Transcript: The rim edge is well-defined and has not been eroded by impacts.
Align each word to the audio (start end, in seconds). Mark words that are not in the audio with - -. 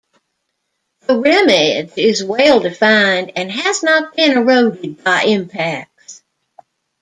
The 1.01 1.15
rim 1.19 1.47
edge 1.49 1.95
is 1.95 2.23
well-defined 2.23 3.33
and 3.35 3.51
has 3.51 3.83
not 3.83 4.15
been 4.15 4.35
eroded 4.35 5.03
by 5.03 5.25
impacts. 5.25 6.23